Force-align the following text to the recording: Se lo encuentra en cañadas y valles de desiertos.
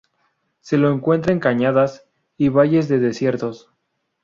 Se 0.61 0.77
lo 0.79 0.91
encuentra 0.91 1.31
en 1.31 1.39
cañadas 1.39 2.07
y 2.35 2.49
valles 2.49 2.87
de 2.89 2.97
desiertos. 2.97 3.71